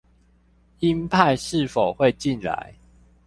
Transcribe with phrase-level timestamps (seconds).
[0.79, 2.73] 英派是否會進來